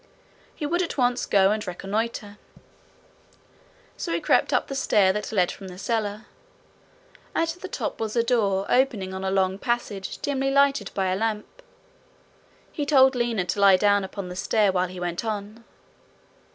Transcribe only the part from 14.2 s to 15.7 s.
the stair while he went on.